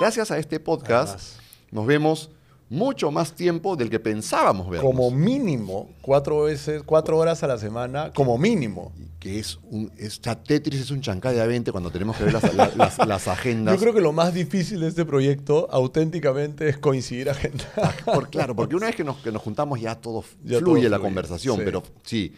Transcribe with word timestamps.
gracias 0.00 0.30
a 0.30 0.38
este 0.38 0.58
podcast 0.60 1.14
Además. 1.14 1.36
nos 1.70 1.86
vemos 1.86 2.30
mucho 2.68 3.10
más 3.10 3.32
tiempo 3.32 3.74
del 3.74 3.90
que 3.90 3.98
pensábamos 3.98 4.70
vernos. 4.70 4.88
Como 4.88 5.10
mínimo, 5.10 5.90
cuatro 6.02 6.42
veces, 6.44 6.82
cuatro 6.84 7.18
horas 7.18 7.42
a 7.42 7.48
la 7.48 7.58
semana, 7.58 8.12
como 8.14 8.38
mínimo. 8.38 8.92
que 9.18 9.40
es 9.40 9.58
un 9.70 9.90
esta 9.98 10.40
Tetris 10.40 10.80
es 10.82 10.90
un 10.92 11.00
chancá 11.00 11.32
de 11.32 11.42
A20 11.44 11.72
cuando 11.72 11.90
tenemos 11.90 12.16
que 12.16 12.24
ver 12.24 12.32
las, 12.32 12.54
la- 12.54 12.70
las- 12.76 12.98
las 13.06 13.26
agendas. 13.28 13.74
Yo 13.74 13.80
creo 13.80 13.92
que 13.92 14.00
lo 14.00 14.12
más 14.12 14.32
difícil 14.32 14.80
de 14.80 14.86
este 14.88 15.04
proyecto, 15.04 15.66
auténticamente, 15.72 16.68
es 16.68 16.78
coincidir 16.78 17.28
agenda. 17.28 17.64
Por- 18.04 18.30
claro, 18.30 18.54
porque 18.54 18.76
una 18.76 18.86
vez 18.86 18.94
que 18.94 19.02
nos, 19.04 19.16
que 19.16 19.32
nos 19.32 19.42
juntamos 19.42 19.80
ya 19.80 19.96
todo 19.96 20.22
Ya 20.44 20.58
fluye 20.60 20.82
todo 20.82 20.90
la 20.90 20.96
fluye, 20.96 21.00
conversación, 21.02 21.56
sí. 21.56 21.62
pero 21.64 21.82
sí, 22.04 22.34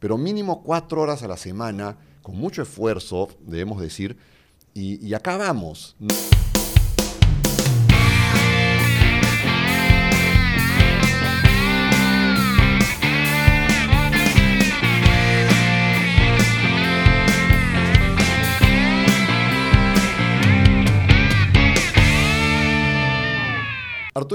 pero 0.00 0.18
mínimo 0.18 0.62
cuatro 0.64 1.00
horas 1.00 1.22
a 1.22 1.28
la 1.28 1.36
semana, 1.36 1.96
con 2.22 2.36
mucho 2.36 2.60
esfuerzo, 2.60 3.28
debemos 3.46 3.80
decir, 3.80 4.16
y, 4.74 4.96
y 5.06 5.14
acá 5.14 5.38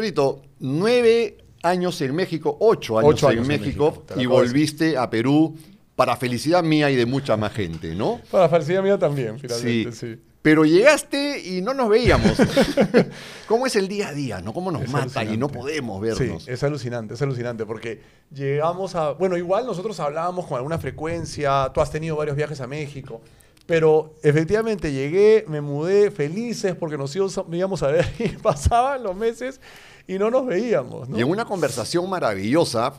Arturito, 0.02 0.42
nueve 0.60 1.38
años 1.62 2.02
en 2.02 2.16
México, 2.16 2.58
ocho 2.60 2.98
años, 2.98 3.12
Ocho 3.12 3.28
años 3.28 3.46
en, 3.48 3.52
en 3.52 3.62
México, 3.62 3.92
México, 3.92 4.20
y 4.20 4.26
volviste 4.26 4.98
a 4.98 5.08
Perú 5.12 5.56
para 5.96 6.18
felicidad 6.18 6.64
mía 6.64 6.90
y 6.90 6.96
de 6.96 7.06
mucha 7.06 7.38
más 7.38 7.54
gente, 7.54 7.94
¿no? 7.94 8.20
Para 8.32 8.50
felicidad 8.50 8.82
mía 8.82 8.98
también, 8.98 9.38
finalmente, 9.40 9.92
sí. 9.92 10.20
Pero 10.42 10.66
llegaste 10.66 11.40
y 11.40 11.62
no 11.62 11.76
nos 11.76 11.88
veíamos. 11.88 12.32
¿Cómo 13.48 13.68
es 13.68 13.76
el 13.76 13.88
día 13.88 14.08
a 14.08 14.14
día, 14.14 14.42
no? 14.42 14.54
¿Cómo 14.54 14.72
nos 14.72 14.82
Es 14.82 14.90
mata 14.90 15.24
y 15.24 15.38
no 15.38 15.46
alucinante. 15.46 15.60
podemos 15.60 16.02
Sí, 16.18 16.24
vernos? 16.24 16.48
es 16.48 16.64
alucinante, 16.64 17.14
es 17.14 17.22
alucinante, 17.22 17.64
porque 17.68 18.02
llegamos 18.34 18.96
a... 18.96 19.12
Bueno, 19.12 19.38
igual 19.38 19.68
nosotros 19.68 20.00
hablábamos 20.00 20.48
con 20.48 20.58
alguna 20.58 20.80
frecuencia, 20.80 21.70
tú 21.76 21.80
has 21.80 21.92
tenido 21.92 22.16
varios 22.16 22.36
viajes 22.36 22.60
a 22.60 22.66
México, 22.66 23.22
pero 23.68 24.16
efectivamente 24.24 24.92
llegué, 24.92 25.46
me 25.48 25.62
mudé 25.62 26.10
felices 26.10 26.74
porque 26.74 26.98
nos 26.98 27.16
íbamos 27.16 27.84
a 27.84 27.88
ver 27.88 28.08
y 28.20 28.30
pasaban 28.30 29.04
los 29.04 29.16
meses 29.16 29.62
y 30.08 30.18
no 30.18 30.30
nos 30.32 30.46
veíamos, 30.46 31.10
¿no? 31.10 31.18
Y 31.18 31.22
en 31.22 31.30
una 31.30 31.46
conversación 31.46 32.10
maravillosa, 32.10 32.94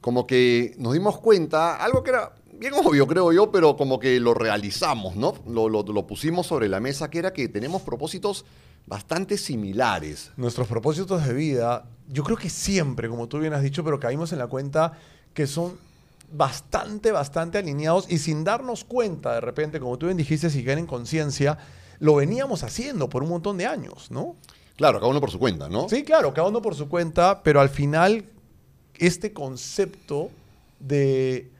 como 0.00 0.26
que 0.26 0.74
nos 0.78 0.92
dimos 0.92 1.18
cuenta, 1.18 1.76
algo 1.76 2.02
que 2.02 2.10
era 2.10 2.32
bien 2.58 2.72
obvio, 2.74 3.06
creo 3.06 3.32
yo, 3.32 3.50
pero 3.50 3.76
como 3.76 3.98
que 3.98 4.20
lo 4.20 4.34
realizamos, 4.34 5.16
¿no? 5.16 5.34
Lo, 5.46 5.68
lo- 5.68 5.82
lo 5.82 6.06
pusimos 6.06 6.46
sobre 6.46 6.68
la 6.68 6.80
mesa, 6.80 7.10
que 7.10 7.18
era 7.18 7.32
que 7.32 7.48
tenemos 7.48 7.82
propósitos 7.82 8.44
bastante 8.86 9.36
similares. 9.38 10.30
Nuestros 10.36 10.66
propósitos 10.68 11.26
de 11.26 11.32
vida, 11.34 11.84
yo 12.08 12.22
creo 12.24 12.36
que 12.36 12.50
siempre, 12.50 13.08
como 13.08 13.28
tú 13.28 13.38
bien 13.38 13.52
has 13.52 13.62
dicho, 13.62 13.84
pero 13.84 13.98
caímos 14.00 14.32
en 14.32 14.38
la 14.38 14.46
cuenta 14.46 14.92
que 15.34 15.46
son 15.46 15.78
bastante, 16.32 17.12
bastante 17.12 17.58
alineados 17.58 18.10
y 18.10 18.18
sin 18.18 18.44
darnos 18.44 18.84
cuenta, 18.84 19.34
de 19.34 19.40
repente, 19.40 19.80
como 19.80 19.98
tú 19.98 20.06
bien 20.06 20.16
dijiste, 20.16 20.48
si 20.50 20.64
caen 20.64 20.78
en 20.80 20.86
conciencia, 20.86 21.58
lo 21.98 22.14
veníamos 22.14 22.62
haciendo 22.62 23.08
por 23.08 23.22
un 23.22 23.28
montón 23.30 23.56
de 23.58 23.66
años, 23.66 24.10
¿no? 24.10 24.36
Claro, 24.80 24.98
cada 24.98 25.10
uno 25.10 25.20
por 25.20 25.30
su 25.30 25.38
cuenta, 25.38 25.68
¿no? 25.68 25.90
Sí, 25.90 26.02
claro, 26.04 26.32
cada 26.32 26.48
uno 26.48 26.62
por 26.62 26.74
su 26.74 26.88
cuenta, 26.88 27.42
pero 27.42 27.60
al 27.60 27.68
final 27.68 28.24
este 28.96 29.30
concepto 29.34 30.30
de 30.78 31.50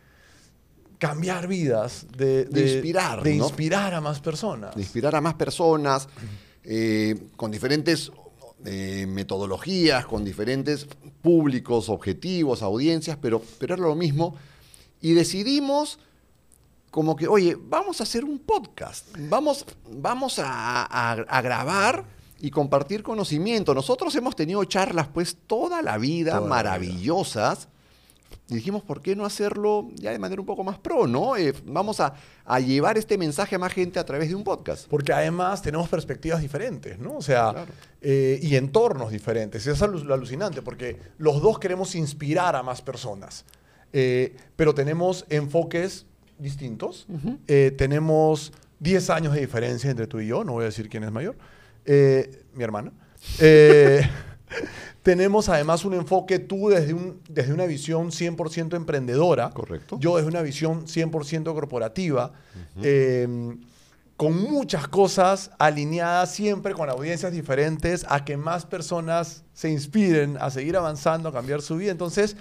cambiar 0.99 1.47
vidas, 1.47 2.07
de, 2.17 2.47
De 2.47 2.63
inspirar, 2.75 3.23
de 3.23 3.35
¿no? 3.35 3.45
inspirar 3.45 3.93
a 3.93 4.01
más 4.01 4.21
personas. 4.21 4.75
de 4.75 4.81
inspirar 4.81 5.15
a 5.15 5.21
más 5.21 5.35
personas, 5.35 6.09
eh, 6.65 7.15
con 7.37 7.51
diferentes 7.51 8.11
eh, 8.65 9.05
metodologías, 9.07 10.07
con 10.07 10.25
diferentes 10.25 10.87
públicos, 11.21 11.91
objetivos, 11.91 12.63
audiencias, 12.63 13.19
pero, 13.21 13.43
pero 13.59 13.75
era 13.75 13.83
lo 13.83 13.95
mismo. 13.95 14.35
Y 15.03 15.13
decidimos 15.13 15.99
como 16.91 17.17
que, 17.17 17.29
oye, 17.29 17.55
vamos 17.61 18.01
a 18.01 18.05
hacer 18.05 18.25
un 18.25 18.39
podcast, 18.39 19.07
vamos, 19.29 19.67
vamos 19.91 20.39
a, 20.39 20.85
a- 20.85 21.13
a 21.13 21.43
grabar 21.43 22.19
y 22.41 22.51
compartir 22.51 23.03
conocimiento. 23.03 23.75
Nosotros 23.75 24.15
hemos 24.17 24.35
tenido 24.37 24.63
charlas 24.65 25.09
pues 25.09 25.37
toda 25.47 25.83
la 25.83 25.99
vida, 25.99 26.33
Toda 26.39 26.41
la 26.41 26.47
vida. 26.47 26.49
maravillosas. 26.57 27.69
Y 28.49 28.55
dijimos, 28.55 28.83
¿por 28.83 29.01
qué 29.01 29.15
no 29.15 29.25
hacerlo 29.25 29.89
ya 29.95 30.11
de 30.11 30.19
manera 30.19 30.41
un 30.41 30.47
poco 30.47 30.65
más 30.65 30.79
pro, 30.79 31.07
no? 31.07 31.37
Eh, 31.37 31.53
vamos 31.67 32.01
a, 32.01 32.15
a 32.45 32.59
llevar 32.61 32.99
este 32.99 33.17
mensaje 33.17 33.55
a 33.55 33.59
más 33.61 33.73
gente 33.73 33.99
a 34.01 34.05
través 34.05 34.29
de 34.29 34.35
un 34.35 34.43
podcast. 34.43 34.89
Porque 34.89 35.13
además 35.13 35.63
tenemos 35.63 35.89
perspectivas 35.89 36.41
diferentes, 36.41 36.99
¿no? 36.99 37.17
O 37.17 37.23
sea, 37.23 37.51
Claro. 37.53 37.73
eh, 38.01 38.41
y 38.43 38.57
entornos 38.57 39.13
diferentes. 39.13 39.67
Eso 39.67 39.85
es 39.95 40.03
lo 40.03 40.15
alucinante, 40.15 40.63
porque 40.63 40.99
los 41.19 41.41
dos 41.41 41.59
queremos 41.61 41.95
inspirar 41.95 42.57
a 42.57 42.63
más 42.65 42.83
personas. 42.83 43.45
Eh, 43.93 44.37
pero 44.57 44.75
tenemos 44.75 45.27
enfoques 45.29 46.07
distintos. 46.39 47.07
Eh, 47.47 47.73
tenemos 47.77 48.53
10 48.81 49.11
años 49.11 49.35
de 49.35 49.41
diferencia 49.41 49.91
entre 49.91 50.07
tú 50.09 50.19
y 50.21 50.27
yo. 50.29 50.43
No 50.43 50.53
voy 50.53 50.63
a 50.63 50.67
decir 50.67 50.89
quién 50.89 51.05
es 51.05 51.13
mayor. 51.13 51.37
Eh, 51.85 52.45
mi 52.55 52.65
hermana. 52.65 52.93
Eh, 53.39 54.09
tenemos 55.03 55.49
además 55.49 55.85
un 55.85 55.95
enfoque 55.95 56.39
tú 56.39 56.69
desde, 56.69 56.95
un, 56.95 57.21
desde 57.29 57.53
una 57.53 57.67
visión 57.67 58.11
100% 58.11 58.77
emprendedora. 58.77 59.51
Correcto. 59.51 59.99
Yo 60.01 60.17
desde 60.17 60.29
una 60.29 60.43
visión 60.43 60.87
100% 60.87 61.53
corporativa. 61.55 62.33
eh, 62.83 63.57
con 64.21 64.37
muchas 64.39 64.87
cosas 64.87 65.51
alineadas 65.59 66.31
siempre 66.35 66.75
con 66.75 66.91
audiencias 66.91 67.33
diferentes 67.33 68.05
a 68.07 68.23
que 68.23 68.37
más 68.37 68.67
personas 68.67 69.45
se 69.55 69.71
inspiren 69.71 70.37
a 70.39 70.51
seguir 70.51 70.77
avanzando, 70.77 71.31
a 71.31 71.33
cambiar 71.33 71.63
su 71.63 71.77
vida. 71.77 71.91
Entonces, 71.91 72.37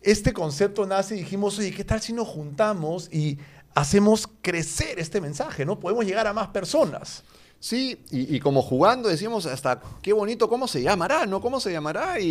este 0.00 0.32
concepto 0.32 0.86
nace 0.86 1.16
y 1.16 1.18
dijimos, 1.18 1.58
oye, 1.58 1.72
¿qué 1.72 1.84
tal 1.84 2.00
si 2.00 2.14
nos 2.14 2.26
juntamos 2.26 3.12
y 3.12 3.38
hacemos 3.74 4.26
crecer 4.40 4.98
este 4.98 5.20
mensaje? 5.20 5.66
¿no? 5.66 5.78
Podemos 5.78 6.06
llegar 6.06 6.26
a 6.26 6.32
más 6.32 6.48
personas. 6.48 7.22
Sí, 7.62 7.98
y, 8.10 8.34
y 8.36 8.40
como 8.40 8.62
jugando 8.62 9.08
decíamos 9.10 9.44
hasta 9.44 9.82
qué 10.00 10.14
bonito, 10.14 10.48
¿cómo 10.48 10.66
se 10.66 10.82
llamará? 10.82 11.26
¿No? 11.26 11.42
¿Cómo 11.42 11.60
se 11.60 11.70
llamará? 11.70 12.18
Y, 12.18 12.26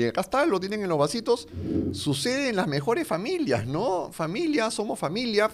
y 0.00 0.04
acá 0.06 0.22
está, 0.22 0.46
lo 0.46 0.58
tienen 0.58 0.82
en 0.82 0.88
los 0.88 0.96
vasitos. 0.98 1.46
Sucede 1.92 2.48
en 2.48 2.56
las 2.56 2.66
mejores 2.66 3.06
familias, 3.06 3.66
¿no? 3.66 4.10
Familia, 4.10 4.70
somos 4.70 4.98
familia, 4.98 5.50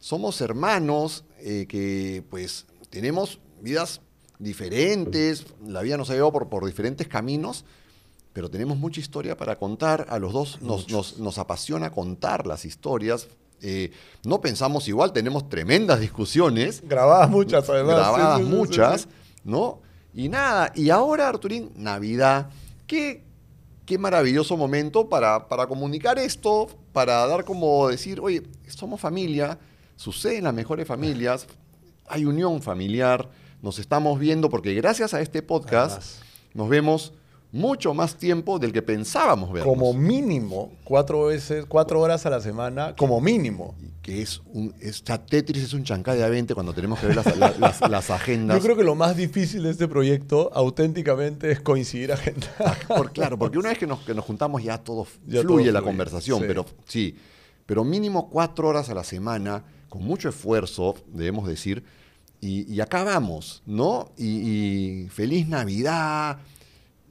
somos 0.00 0.40
hermanos 0.40 1.24
eh, 1.40 1.66
que 1.68 2.24
pues 2.30 2.64
tenemos 2.88 3.38
vidas 3.60 4.00
diferentes, 4.38 5.44
la 5.66 5.82
vida 5.82 5.96
nos 5.98 6.08
ha 6.10 6.14
llevado 6.14 6.32
por, 6.32 6.48
por 6.48 6.64
diferentes 6.64 7.08
caminos, 7.08 7.64
pero 8.32 8.50
tenemos 8.50 8.78
mucha 8.78 9.00
historia 9.00 9.36
para 9.36 9.56
contar. 9.58 10.06
A 10.08 10.18
los 10.18 10.32
dos 10.32 10.62
nos, 10.62 10.90
nos- 10.90 11.18
nos 11.18 11.36
apasiona 11.38 11.90
contar 11.90 12.46
las 12.46 12.64
historias. 12.64 13.28
Eh, 13.62 13.92
no 14.24 14.40
pensamos 14.40 14.86
igual, 14.88 15.12
tenemos 15.12 15.48
tremendas 15.48 16.00
discusiones 16.00 16.82
Grabadas 16.86 17.30
muchas, 17.30 17.68
además. 17.68 17.96
grabadas 17.96 18.38
Sí, 18.38 18.44
sí, 18.44 18.50
sí, 18.50 18.56
muchas, 18.56 19.00
sí, 19.02 19.08
¿no? 19.44 19.80
Y 20.12 20.28
nada, 20.28 20.72
y 20.74 20.90
ahora, 20.90 21.28
Arturín, 21.28 21.72
Navidad, 21.74 22.50
qué, 22.86 23.24
qué 23.84 23.98
maravilloso 23.98 24.56
momento 24.56 25.08
para, 25.08 25.48
para 25.48 25.66
comunicar 25.66 26.18
esto, 26.18 26.68
para 26.92 27.26
dar 27.26 27.44
como 27.44 27.88
decir, 27.88 28.20
oye, 28.20 28.42
somos 28.68 29.00
familia, 29.00 29.58
sucede 29.96 30.38
en 30.38 30.44
las 30.44 30.54
mejores 30.54 30.86
familias, 30.86 31.46
hay 32.06 32.24
unión 32.24 32.62
familiar, 32.62 33.28
nos 33.62 33.78
estamos 33.78 34.18
viendo, 34.18 34.48
porque 34.48 34.74
gracias 34.74 35.12
a 35.14 35.20
este 35.20 35.42
podcast 35.42 35.96
Además. 35.96 36.20
nos 36.54 36.68
vemos 36.68 37.12
mucho 37.56 37.94
más 37.94 38.16
tiempo 38.16 38.58
del 38.58 38.72
que 38.72 38.82
pensábamos 38.82 39.52
vernos. 39.52 39.72
Como 39.74 39.92
mínimo, 39.94 40.72
cuatro 40.84 41.24
veces, 41.26 41.64
cuatro 41.66 42.00
horas 42.00 42.26
a 42.26 42.30
la 42.30 42.40
semana, 42.40 42.94
como 42.96 43.20
mínimo. 43.20 43.74
que 44.02 44.22
es 44.22 44.40
un, 44.52 44.72
esta 44.80 45.24
Tetris 45.24 45.64
es 45.64 45.72
un 45.72 45.82
chancá 45.82 46.14
de 46.14 46.22
A20 46.24 46.54
cuando 46.54 46.72
tenemos 46.72 47.00
que 47.00 47.06
ver 47.08 47.16
las, 47.16 47.36
la- 47.36 47.54
las- 47.58 47.80
las 47.90 48.10
agendas. 48.10 48.56
Yo 48.58 48.62
creo 48.62 48.76
que 48.76 48.84
lo 48.84 48.94
más 48.94 49.16
difícil 49.16 49.64
de 49.64 49.70
este 49.70 49.88
proyecto, 49.88 50.50
auténticamente, 50.54 51.50
es 51.50 51.60
coincidir 51.60 52.12
agenda. 52.12 52.46
Por- 52.86 53.10
claro, 53.12 53.36
porque 53.38 53.58
una 53.58 53.70
vez 53.70 53.78
que 53.78 53.86
nos, 53.86 54.00
que 54.00 54.14
nos 54.14 54.24
juntamos 54.24 54.62
ya 54.62 54.78
todo 54.78 55.06
Ya 55.26 55.40
fluye 55.40 55.44
todo 55.64 55.72
la 55.72 55.80
fluye, 55.80 55.82
conversación, 55.82 56.38
sí. 56.40 56.44
pero 56.46 56.66
sí, 56.86 57.16
pero 57.66 57.82
mínimo 57.82 58.30
cuatro 58.30 58.68
horas 58.68 58.88
a 58.90 58.94
la 58.94 59.02
semana, 59.02 59.64
con 59.88 60.04
mucho 60.04 60.28
esfuerzo, 60.28 60.94
debemos 61.12 61.48
decir, 61.48 61.82
y, 62.40 62.78
vamos, 62.92 63.62
¿no? 63.66 64.10
Y, 64.16 64.26
y 65.04 65.08
feliz 65.08 65.48
Navidad, 65.48 66.38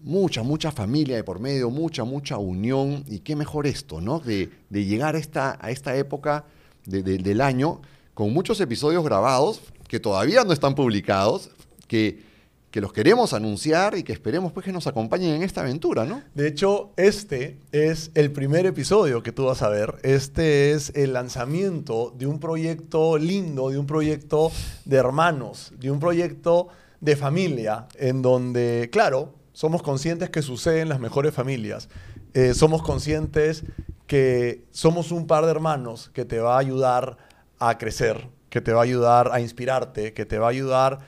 mucha, 0.06 0.44
mucha 0.44 0.72
familia 0.72 1.16
de 1.16 1.24
por 1.24 1.40
medio, 1.40 1.70
mucha, 1.72 2.04
mucha 2.04 2.38
unión, 2.38 3.04
y 3.08 3.20
qué 3.20 3.36
mejor 3.36 3.66
esto, 3.68 4.00
¿no? 4.02 4.20
De, 4.20 4.50
llegar 4.70 5.16
a 5.16 5.18
esta, 5.18 5.58
a 5.60 5.72
esta 5.72 5.96
época 5.98 6.46
de- 6.86 7.02
de- 7.04 7.18
del 7.18 7.42
año 7.42 7.82
con 8.14 8.32
muchos 8.32 8.62
episodios 8.62 9.04
grabados 9.04 9.62
que 9.88 10.00
todavía 10.00 10.44
no 10.44 10.54
están 10.54 10.76
publicados, 10.76 11.50
que, 11.88 12.24
que 12.72 12.82
los 12.82 12.94
queremos 12.94 13.34
anunciar 13.34 13.98
y 13.98 14.04
que 14.04 14.14
esperemos 14.14 14.52
pues 14.52 14.64
que 14.66 14.72
nos 14.72 14.86
acompañen 14.86 15.32
en 15.36 15.44
esta 15.44 15.62
aventura, 15.62 16.06
¿no? 16.06 16.22
De 16.36 16.48
hecho, 16.48 16.92
este 16.98 17.58
es 17.72 18.12
el 18.14 18.32
primer 18.32 18.66
episodio 18.68 19.24
que 19.24 19.32
tú 19.32 19.46
vas 19.46 19.62
a 19.64 19.70
ver. 19.70 19.96
Este 20.04 20.72
es 20.74 20.92
el 20.96 21.14
lanzamiento 21.14 22.14
de 22.18 22.28
un 22.28 22.40
proyecto 22.40 23.18
lindo, 23.18 23.70
de 23.70 23.78
un 23.80 23.88
proyecto 23.88 24.52
de 24.86 24.98
hermanos, 24.98 25.74
de 25.80 25.90
un 25.90 26.00
proyecto 26.00 26.68
de 27.02 27.16
familia, 27.16 27.88
en 27.98 28.22
donde, 28.22 28.90
claro, 28.92 29.34
somos 29.56 29.82
conscientes 29.82 30.30
que 30.30 30.42
sucede 30.42 30.82
en 30.82 30.90
las 30.90 31.00
mejores 31.00 31.34
familias. 31.34 31.88
Eh, 32.34 32.54
somos 32.54 32.84
conscientes 32.84 33.64
que 34.06 34.66
somos 34.72 35.14
un 35.14 35.28
par 35.28 35.46
de 35.46 35.52
hermanos 35.52 36.12
que 36.14 36.26
te 36.26 36.40
va 36.40 36.56
a 36.56 36.60
ayudar 36.60 37.18
a 37.58 37.78
crecer, 37.78 38.28
que 38.50 38.60
te 38.60 38.74
va 38.74 38.82
a 38.82 38.84
ayudar 38.84 39.30
a 39.32 39.40
inspirarte, 39.40 40.14
que 40.14 40.26
te 40.26 40.38
va 40.40 40.48
a 40.48 40.50
ayudar 40.50 41.00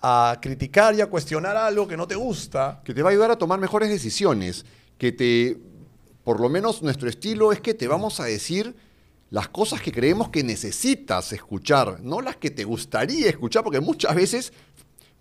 a 0.00 0.38
criticar 0.40 0.94
y 0.94 1.00
a 1.00 1.08
cuestionar 1.08 1.56
algo 1.56 1.88
que 1.88 1.96
no 1.96 2.06
te 2.06 2.14
gusta. 2.14 2.80
Que 2.84 2.94
te 2.94 3.02
va 3.02 3.08
a 3.08 3.12
ayudar 3.12 3.32
a 3.32 3.36
tomar 3.36 3.58
mejores 3.58 3.88
decisiones, 3.88 4.64
que 4.96 5.10
te, 5.10 5.58
por 6.22 6.38
lo 6.38 6.48
menos 6.48 6.84
nuestro 6.84 7.08
estilo 7.08 7.50
es 7.50 7.60
que 7.60 7.74
te 7.74 7.88
vamos 7.88 8.20
a 8.20 8.26
decir 8.26 8.76
las 9.30 9.48
cosas 9.48 9.82
que 9.82 9.90
creemos 9.90 10.28
que 10.28 10.44
necesitas 10.44 11.32
escuchar, 11.32 11.98
no 12.04 12.20
las 12.20 12.36
que 12.36 12.50
te 12.52 12.62
gustaría 12.62 13.28
escuchar, 13.28 13.64
porque 13.64 13.80
muchas 13.80 14.14
veces 14.14 14.52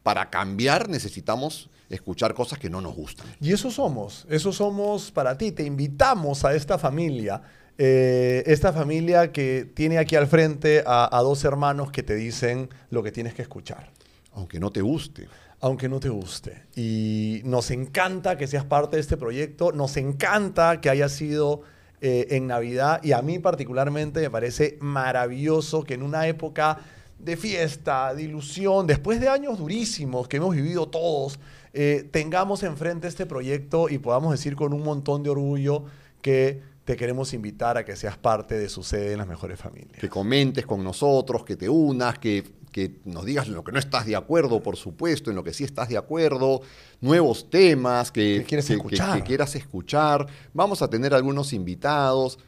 para 0.03 0.29
cambiar 0.29 0.89
necesitamos 0.89 1.71
escuchar 1.89 2.33
cosas 2.33 2.59
que 2.59 2.69
no 2.69 2.81
nos 2.81 2.95
gustan. 2.95 3.27
Y 3.39 3.53
eso 3.53 3.71
somos, 3.71 4.25
eso 4.29 4.51
somos 4.51 5.11
para 5.11 5.37
ti. 5.37 5.51
Te 5.51 5.63
invitamos 5.63 6.45
a 6.45 6.53
esta 6.53 6.77
familia, 6.77 7.41
eh, 7.77 8.43
esta 8.45 8.73
familia 8.73 9.31
que 9.31 9.69
tiene 9.73 9.97
aquí 9.97 10.15
al 10.15 10.27
frente 10.27 10.83
a, 10.85 11.15
a 11.15 11.21
dos 11.21 11.43
hermanos 11.43 11.91
que 11.91 12.03
te 12.03 12.15
dicen 12.15 12.69
lo 12.89 13.03
que 13.03 13.11
tienes 13.11 13.33
que 13.33 13.41
escuchar. 13.41 13.91
Aunque 14.33 14.59
no 14.59 14.71
te 14.71 14.81
guste. 14.81 15.27
Aunque 15.59 15.89
no 15.89 15.99
te 15.99 16.09
guste. 16.09 16.63
Y 16.75 17.41
nos 17.43 17.71
encanta 17.71 18.37
que 18.37 18.47
seas 18.47 18.65
parte 18.65 18.97
de 18.97 19.01
este 19.01 19.17
proyecto, 19.17 19.71
nos 19.71 19.97
encanta 19.97 20.81
que 20.81 20.89
haya 20.89 21.09
sido 21.09 21.63
eh, 21.99 22.27
en 22.37 22.45
Navidad 22.45 23.03
y 23.03 23.13
a 23.13 23.23
mí 23.23 23.39
particularmente 23.39 24.19
me 24.19 24.29
parece 24.29 24.77
maravilloso 24.81 25.83
que 25.83 25.95
en 25.95 26.03
una 26.03 26.27
época 26.27 26.77
de 27.19 27.35
fiesta, 27.37 28.13
de 28.13 28.23
ilusión, 28.23 28.87
después 28.87 29.19
de 29.19 29.27
años 29.29 29.57
durísimos 29.57 30.27
que 30.27 30.37
hemos 30.37 30.55
vivido 30.55 30.87
todos, 30.87 31.39
eh, 31.73 32.07
tengamos 32.11 32.63
enfrente 32.63 33.07
este 33.07 33.25
proyecto 33.25 33.89
y 33.89 33.97
podamos 33.97 34.31
decir 34.31 34.55
con 34.55 34.73
un 34.73 34.83
montón 34.83 35.23
de 35.23 35.29
orgullo 35.29 35.85
que 36.21 36.61
te 36.85 36.95
queremos 36.95 37.33
invitar 37.33 37.77
a 37.77 37.83
que 37.83 37.95
seas 37.95 38.17
parte 38.17 38.57
de 38.57 38.69
su 38.69 38.81
sede 38.83 39.11
en 39.13 39.17
las 39.17 39.27
mejores 39.27 39.59
familias. 39.59 39.99
Que 39.99 40.07
comentes 40.09 40.65
con 40.65 40.83
nosotros, 40.83 41.43
que 41.43 41.57
te 41.57 41.67
unas, 41.67 42.17
que, 42.17 42.45
que 42.71 42.99
nos 43.03 43.25
digas 43.25 43.47
en 43.47 43.55
lo 43.55 43.63
que 43.63 43.73
no 43.73 43.79
estás 43.79 44.05
de 44.05 44.15
acuerdo, 44.15 44.63
por 44.63 44.77
supuesto, 44.77 45.29
en 45.29 45.35
lo 45.35 45.43
que 45.43 45.53
sí 45.53 45.65
estás 45.65 45.89
de 45.89 45.97
acuerdo, 45.97 46.61
nuevos 47.01 47.49
temas 47.49 48.09
que, 48.11 48.37
Que 48.39 48.45
quieres 48.45 48.67
que- 48.67 48.73
escuchar. 48.75 49.17
que 49.17 49.23
quieras 49.23 49.53
escuchar. 49.55 50.27
Vamos 50.53 50.81
a 50.81 50.89
tener 50.89 51.13
algunos 51.13 51.51
invitados. 51.51 52.39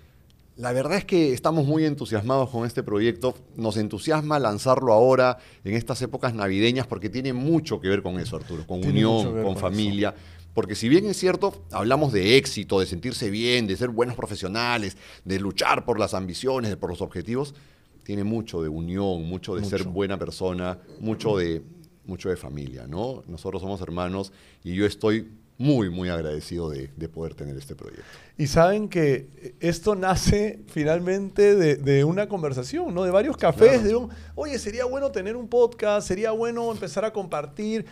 La 0.59 0.73
verdad 0.73 0.97
es 0.97 1.05
que 1.05 1.31
estamos 1.31 1.65
muy 1.65 1.85
entusiasmados 1.85 2.49
con 2.49 2.65
este 2.65 2.83
proyecto. 2.83 3.33
Nos 3.55 3.77
entusiasma 3.77 4.39
lanzarlo 4.39 4.91
ahora 4.91 5.37
en 5.63 5.73
estas 5.73 6.01
épocas 6.01 6.33
navideñas 6.33 6.85
porque 6.85 7.07
tiene 7.07 7.31
mucho 7.31 7.79
que 7.79 7.87
ver 7.87 8.03
con 8.03 8.19
eso, 8.19 8.35
Arturo, 8.35 8.67
con 8.67 8.81
Tiene 8.81 9.05
unión, 9.05 9.35
con 9.35 9.43
con 9.43 9.55
familia. 9.55 10.13
Porque 10.53 10.75
si 10.75 10.89
bien 10.89 11.05
es 11.05 11.15
cierto, 11.15 11.63
hablamos 11.71 12.11
de 12.11 12.35
éxito, 12.35 12.81
de 12.81 12.87
sentirse 12.87 13.29
bien, 13.29 13.67
de 13.67 13.77
ser 13.77 13.87
buenos 13.87 14.17
profesionales, 14.17 14.97
de 15.23 15.39
luchar 15.39 15.85
por 15.85 15.97
las 15.97 16.13
ambiciones, 16.13 16.75
por 16.75 16.89
los 16.89 17.01
objetivos, 17.01 17.55
tiene 18.03 18.25
mucho 18.25 18.61
de 18.61 18.67
unión, 18.67 19.23
mucho 19.23 19.55
de 19.55 19.63
ser 19.63 19.83
buena 19.83 20.19
persona, 20.19 20.77
mucho 20.99 21.37
de, 21.37 21.63
mucho 22.03 22.27
de 22.27 22.35
familia, 22.35 22.85
¿no? 22.85 23.23
Nosotros 23.27 23.61
somos 23.61 23.79
hermanos 23.79 24.33
y 24.65 24.73
yo 24.73 24.85
estoy 24.85 25.25
muy, 25.59 25.89
muy 25.91 26.09
agradecido 26.09 26.69
de, 26.69 26.89
de 26.95 27.09
poder 27.09 27.35
tener 27.35 27.55
este 27.57 27.75
proyecto. 27.75 28.03
Y 28.37 28.47
saben 28.47 28.87
que 28.89 29.27
esto 29.59 29.93
nace 29.93 30.61
finalmente 30.67 31.53
de, 31.55 31.75
de 31.75 32.03
una 32.05 32.27
conversación, 32.29 32.93
¿no? 32.95 33.03
De 33.03 33.11
varios 33.11 33.35
cafés, 33.37 33.73
Claro. 33.73 33.83
de 33.83 33.95
un, 33.95 34.09
oye, 34.35 34.57
sería 34.57 34.85
bueno 34.85 35.11
tener 35.11 35.35
un 35.35 35.47
podcast, 35.49 36.07
sería 36.07 36.31
bueno 36.31 36.71
empezar 36.71 37.03
a 37.05 37.11
compartir. 37.13 37.85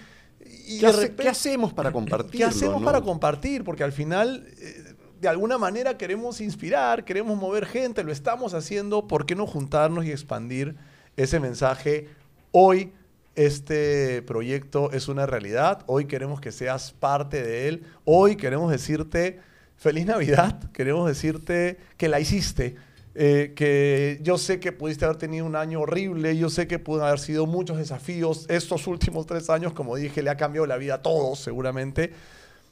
Y 0.65 0.79
¿Qué, 0.79 0.85
de 0.85 0.87
hace- 0.87 1.01
repente- 1.01 1.23
qué 1.23 1.29
hacemos 1.29 1.73
para 1.73 1.91
compartir? 1.91 2.31
¿Qué 2.31 2.45
hacemos 2.45 2.81
para 2.81 3.01
compartir? 3.01 3.63
Porque 3.65 3.83
al 3.83 3.91
final, 3.91 4.47
eh, 4.59 4.93
de 5.19 5.27
alguna 5.27 5.57
manera 5.57 5.97
queremos 5.97 6.39
inspirar, 6.39 7.03
queremos 7.03 7.37
mover 7.37 7.65
gente, 7.65 8.01
lo 8.05 8.13
estamos 8.13 8.53
haciendo. 8.53 9.07
¿Por 9.09 9.25
qué 9.25 9.35
no 9.35 9.45
juntarnos 9.45 10.05
y 10.05 10.11
expandir 10.11 10.75
ese 11.17 11.41
mensaje? 11.41 12.07
Hoy 12.51 12.93
este 13.37 14.23
proyecto 14.23 14.91
es 14.91 15.07
una 15.07 15.27
realidad. 15.27 15.83
Hoy 15.85 16.05
queremos 16.05 16.41
que 16.41 16.51
seas 16.51 16.91
parte 16.91 17.43
de 17.43 17.67
él. 17.67 17.83
Hoy 18.03 18.35
queremos 18.35 18.71
decirte 18.71 19.39
feliz 19.77 20.07
Navidad. 20.07 20.71
Queremos 20.73 21.07
decirte 21.07 21.77
que 21.97 22.09
la 22.09 22.19
hiciste. 22.19 22.75
Eh, 23.13 23.53
que 23.55 24.19
yo 24.21 24.39
sé 24.39 24.59
que 24.59 24.71
pudiste 24.71 25.05
haber 25.05 25.17
tenido 25.17 25.45
un 25.45 25.55
año 25.55 25.81
horrible, 25.81 26.37
yo 26.37 26.51
sé 26.51 26.67
que 26.67 26.77
pueden 26.77 27.05
haber 27.05 27.19
sido 27.19 27.45
muchos 27.45 27.77
desafíos. 27.77 28.45
Estos 28.49 28.85
últimos 28.87 29.25
tres 29.25 29.49
años, 29.49 29.73
como 29.73 29.95
dije, 29.95 30.21
le 30.21 30.29
ha 30.29 30.37
cambiado 30.37 30.67
la 30.67 30.77
vida 30.77 30.95
a 30.95 31.01
todos 31.01 31.39
seguramente, 31.39 32.13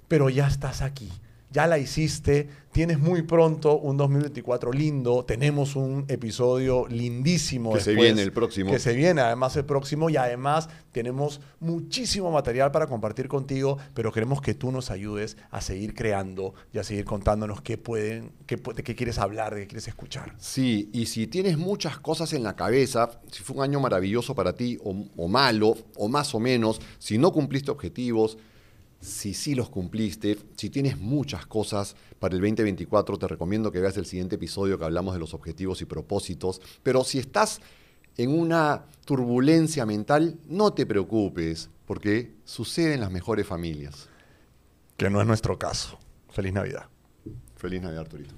pero 0.07 0.29
ya 0.29 0.47
estás 0.47 0.81
aquí, 0.81 1.11
ya 1.55 1.67
la 1.67 1.77
hiciste, 1.77 2.49
tienes 2.73 2.99
muy 2.99 3.21
pronto 3.21 3.77
un 3.77 3.95
2024 3.95 4.73
lindo, 4.73 5.23
tenemos 5.23 5.77
un 5.77 6.03
episodio 6.09 6.85
lindísimo. 6.89 7.71
Que 7.71 7.79
se 7.79 7.95
viene 7.95 8.21
el 8.23 8.33
próximo. 8.33 8.71
Que 8.71 8.79
se 8.79 8.93
viene 8.93 9.21
además 9.21 9.55
el 9.55 9.63
próximo 9.63 10.09
y 10.09 10.17
además 10.17 10.67
tenemos 10.91 11.39
muchísimo 11.61 12.29
material 12.29 12.71
para 12.71 12.87
compartir 12.87 13.29
contigo, 13.29 13.77
pero 13.93 14.11
queremos 14.11 14.41
que 14.41 14.53
tú 14.53 14.69
nos 14.69 14.91
ayudes 14.91 15.37
a 15.49 15.61
seguir 15.61 15.93
creando 15.93 16.55
y 16.73 16.79
a 16.79 16.83
seguir 16.83 17.05
contándonos 17.05 17.61
qué 17.61 17.77
pueden, 17.77 18.33
qué, 18.47 18.57
quieres 18.93 19.17
hablar, 19.17 19.55
de 19.55 19.61
qué 19.61 19.67
quieres 19.67 19.87
escuchar. 19.87 20.35
Sí, 20.37 20.89
y 20.91 21.05
si 21.05 21.27
tienes 21.27 21.57
muchas 21.57 21.99
cosas 21.99 22.33
en 22.33 22.43
la 22.43 22.57
cabeza, 22.57 23.21
si 23.31 23.43
fue 23.43 23.55
un 23.55 23.63
año 23.63 23.79
maravilloso 23.79 24.35
para 24.35 24.57
ti 24.57 24.77
o, 24.83 25.05
o 25.15 25.29
malo, 25.29 25.77
o 25.95 26.09
más 26.09 26.35
o 26.35 26.41
menos, 26.41 26.81
si 26.99 27.17
no 27.17 27.31
cumpliste 27.31 27.71
objetivos, 27.71 28.37
si 29.05 29.33
sí 29.33 29.55
los 29.55 29.69
cumpliste, 29.69 30.37
si 30.55 30.69
tienes 30.69 30.97
muchas 30.97 31.45
cosas 31.45 31.95
para 32.19 32.33
el 32.33 32.41
2024, 32.41 33.17
te 33.17 33.27
recomiendo 33.27 33.71
que 33.71 33.79
veas 33.79 33.95
el 33.97 34.05
siguiente 34.05 34.35
episodio 34.35 34.77
que 34.79 34.85
hablamos 34.85 35.13
de 35.13 35.19
los 35.19 35.33
objetivos 35.33 35.81
y 35.81 35.85
propósitos. 35.85 36.61
Pero 36.81 37.03
si 37.03 37.19
estás 37.19 37.61
en 38.17 38.37
una 38.37 38.85
turbulencia 39.05 39.85
mental, 39.85 40.37
no 40.47 40.73
te 40.73 40.85
preocupes, 40.85 41.69
porque 41.85 42.33
sucede 42.45 42.95
en 42.95 43.01
las 43.01 43.11
mejores 43.11 43.45
familias. 43.45 44.09
Que 44.97 45.09
no 45.09 45.21
es 45.21 45.27
nuestro 45.27 45.59
caso. 45.59 45.99
Feliz 46.29 46.53
Navidad. 46.53 46.87
Feliz 47.55 47.81
Navidad, 47.81 48.01
Arturito. 48.01 48.33